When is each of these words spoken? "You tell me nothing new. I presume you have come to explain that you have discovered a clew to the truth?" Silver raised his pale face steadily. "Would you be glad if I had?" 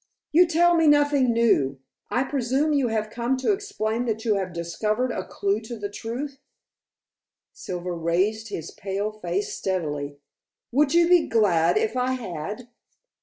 "You 0.31 0.47
tell 0.47 0.73
me 0.73 0.87
nothing 0.87 1.31
new. 1.31 1.79
I 2.09 2.23
presume 2.23 2.73
you 2.73 2.87
have 2.87 3.11
come 3.11 3.37
to 3.37 3.51
explain 3.51 4.05
that 4.05 4.25
you 4.25 4.33
have 4.33 4.51
discovered 4.51 5.11
a 5.11 5.23
clew 5.23 5.61
to 5.61 5.77
the 5.77 5.91
truth?" 5.91 6.39
Silver 7.53 7.93
raised 7.95 8.47
his 8.49 8.71
pale 8.71 9.11
face 9.11 9.53
steadily. 9.53 10.17
"Would 10.71 10.95
you 10.95 11.07
be 11.07 11.27
glad 11.27 11.77
if 11.77 11.95
I 11.95 12.13
had?" 12.13 12.69